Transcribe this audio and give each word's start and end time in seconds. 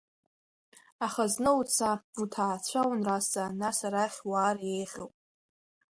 Аха 1.05 1.23
зны 1.33 1.51
уца, 1.59 1.91
уҭаацәа 2.21 2.81
унразҵаа, 2.89 3.55
нас 3.59 3.79
арахь 3.87 4.19
уаар 4.29 4.57
еиӷьуп. 4.73 5.13